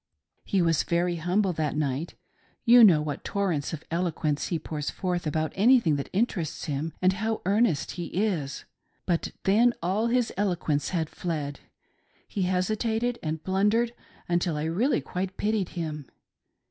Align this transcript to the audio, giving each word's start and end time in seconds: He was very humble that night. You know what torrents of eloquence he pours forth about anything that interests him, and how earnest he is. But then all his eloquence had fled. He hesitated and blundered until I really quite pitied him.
He 0.45 0.63
was 0.63 0.81
very 0.81 1.17
humble 1.17 1.53
that 1.53 1.75
night. 1.77 2.15
You 2.65 2.83
know 2.83 3.03
what 3.03 3.23
torrents 3.23 3.71
of 3.71 3.83
eloquence 3.91 4.47
he 4.47 4.57
pours 4.57 4.89
forth 4.89 5.27
about 5.27 5.51
anything 5.53 5.95
that 5.97 6.09
interests 6.11 6.65
him, 6.65 6.93
and 7.03 7.13
how 7.13 7.43
earnest 7.45 7.91
he 7.91 8.07
is. 8.07 8.65
But 9.05 9.31
then 9.43 9.75
all 9.79 10.07
his 10.07 10.33
eloquence 10.35 10.89
had 10.89 11.07
fled. 11.07 11.59
He 12.27 12.41
hesitated 12.49 13.19
and 13.21 13.43
blundered 13.43 13.93
until 14.27 14.57
I 14.57 14.63
really 14.63 15.01
quite 15.01 15.37
pitied 15.37 15.69
him. 15.77 16.07